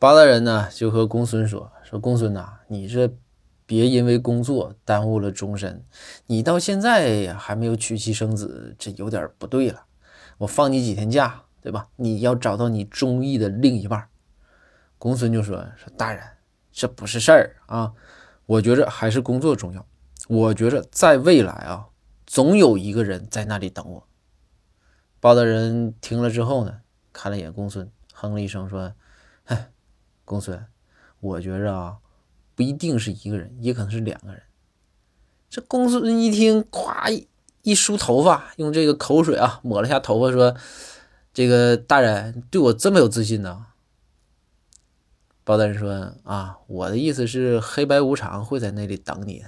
[0.00, 3.12] 包大人呢就和公孙说：“说公孙呐，你这
[3.66, 5.84] 别因为工作耽误了终身。
[6.24, 9.84] 你到现在还没有娶妻生子，这有点不对了。
[10.38, 11.88] 我放你几天假，对吧？
[11.96, 14.08] 你要找到你中意的另一半。”
[14.96, 16.24] 公孙就说：“说大人，
[16.72, 17.92] 这不是事儿啊，
[18.46, 19.86] 我觉着还是工作重要。
[20.28, 21.88] 我觉着在未来啊，
[22.26, 24.08] 总有一个人在那里等我。”
[25.20, 26.80] 包大人听了之后呢，
[27.12, 28.94] 看了一眼公孙，哼了一声说
[29.44, 29.70] ：“哎，
[30.30, 30.64] 公孙，
[31.18, 31.96] 我觉着啊，
[32.54, 34.40] 不一定是一个人，也可能是两个人。”
[35.50, 37.26] 这公孙一听，夸一
[37.62, 40.54] 一梳头发，用这个口水啊抹了下头发，说
[41.34, 43.66] ：“这个大人对我这么有自信呢？”
[45.42, 49.46] 包大人说：“啊，我的意思是黑白无常会在那里等你的。”